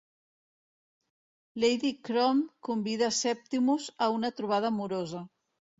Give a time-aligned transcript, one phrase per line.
[1.65, 5.29] Lady Croom convida Septimus a una trobada amorosa.